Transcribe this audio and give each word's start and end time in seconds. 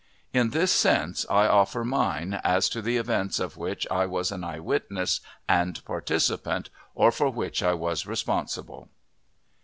In 0.33 0.49
this 0.49 0.71
sense 0.71 1.27
I 1.29 1.45
offer 1.45 1.85
mine 1.85 2.41
as 2.43 2.67
to 2.69 2.81
the 2.81 2.97
events 2.97 3.39
of 3.39 3.55
which 3.55 3.85
I 3.91 4.07
was 4.07 4.31
an 4.31 4.43
eye 4.43 4.57
witness 4.57 5.19
and 5.47 5.79
participant, 5.85 6.71
or 6.95 7.11
for 7.11 7.29
which 7.29 7.61
I 7.61 7.75
was 7.75 8.07
responsible. 8.07 8.89